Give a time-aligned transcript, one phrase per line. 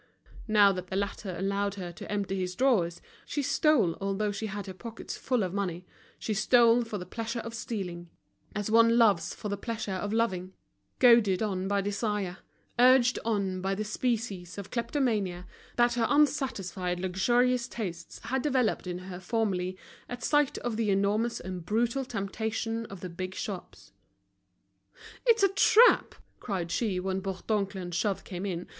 [0.47, 4.65] Now that the latter allowed her to empty his drawers, she stole although she had
[4.65, 5.85] her pockets full of money,
[6.17, 8.09] she stole for the pleasure of stealing,
[8.55, 10.53] as one loves for the pleasure of loving,
[10.97, 12.37] goaded on by desire,
[12.79, 15.45] urged on by the species of kleptomania
[15.75, 19.77] that her unsatisfied luxurious tastes had developed in her formerly
[20.09, 23.91] at sight of the enormous and brutal temptation of the big shops.
[25.27, 28.67] "It's a trap," cried she, when Bourdoncle and Jouve came in.